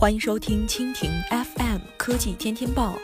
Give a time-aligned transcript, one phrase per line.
[0.00, 2.96] 欢迎收听蜻蜓 FM 科技天天报，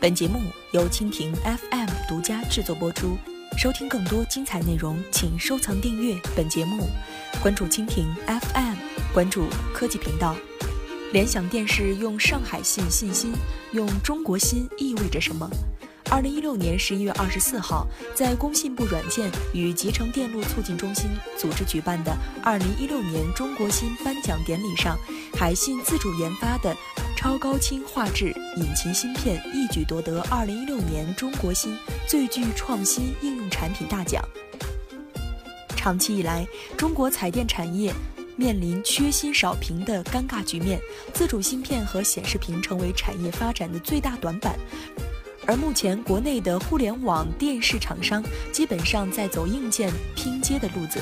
[0.00, 0.40] 本节目
[0.72, 3.16] 由蜻蜓 FM 独家制作播出。
[3.56, 6.88] 收听更多精彩内容，请收藏订阅本节目，
[7.40, 8.74] 关注蜻蜓 FM，
[9.14, 10.34] 关注科技频道。
[11.12, 13.32] 联想电视用上海信信心，
[13.70, 15.48] 用中国心意味着什么？
[16.10, 21.08] 二零一六年十一月二十四号，在工信部软件与集成电路促进中心
[21.38, 22.12] 组织举办的
[22.42, 24.98] 二零一六年中国芯颁奖典礼上，
[25.40, 26.76] 海信自主研发的
[27.16, 28.26] 超高清画质
[28.58, 31.74] 引擎芯片一举夺得二零一六年中国芯
[32.06, 34.22] 最具创新应用产品大奖。
[35.74, 37.90] 长期以来，中国彩电产业
[38.36, 40.78] 面临缺芯少屏的尴尬局面，
[41.14, 44.58] 自主芯片和显示屏成为产业发展的最大短板。
[45.46, 48.22] 而目前，国内的互联网电视厂商
[48.52, 51.00] 基本上在走硬件拼接的路子。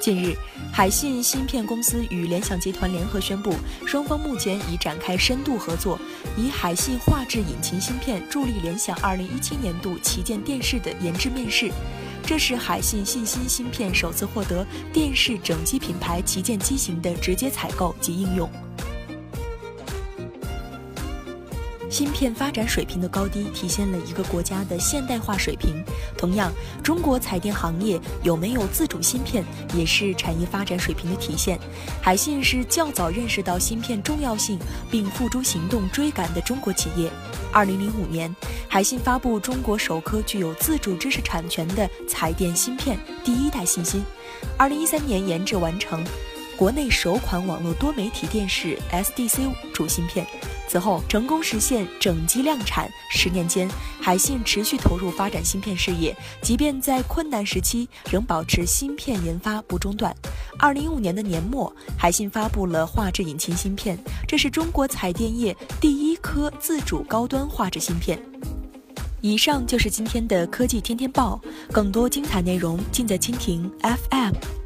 [0.00, 0.36] 近日，
[0.72, 3.52] 海信芯片公司与联想集团联合宣布，
[3.84, 5.98] 双方目前已展开深度合作，
[6.36, 11.70] 以海信画质引擎芯片助力联想2017年度旗舰电视的研制面世。
[12.24, 18.48] 这是海信信息芯片首次获得电视整机品牌旗舰机型的直接采购及应用。
[21.90, 25.82] 芯片发展水平的高低，体现了一个国家的现代化水平。
[26.16, 31.58] 同样，中国彩电行业有没有自主芯片，也是产业发展水平的体现。
[32.02, 34.58] 海信是较早认识到芯片重要性，
[34.90, 37.10] 并付诸行动追赶的中国企业。
[37.52, 38.34] 二零零五年，
[38.68, 44.04] 海信发布中国首颗具有自主知识产权的彩电芯片——第一代信芯。
[44.56, 46.04] 二零一三年研制完成。
[46.58, 50.26] 国内首款网络多媒体电视 SDC 主芯片，
[50.66, 52.90] 此后成功实现整机量产。
[53.12, 53.70] 十年间，
[54.00, 60.12] 海信持续投入发展芯片事业，即便在困难时期，仍保持芯片研发不中断。
[60.58, 68.20] 二零一五年的年末，海信发布了画质引擎芯片，这是中国彩电业第一颗自主高端画质芯片。
[69.20, 73.70] 以上就是今天的科技天天报，更多精彩内容尽在蜻蜓
[74.10, 74.57] FM。